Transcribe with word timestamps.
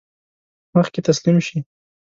مخکې 0.75 0.99
تسلیم 1.07 1.37
شي. 1.47 1.57